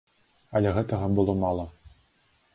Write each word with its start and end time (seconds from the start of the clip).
Але 0.59 0.69
гэтага 0.77 1.11
было 1.21 1.37
мала. 1.45 1.69